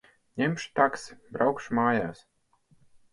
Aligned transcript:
Ņemšu 0.41 0.69
taksi. 0.79 1.17
Braukšu 1.35 1.77
mājās. 1.81 2.23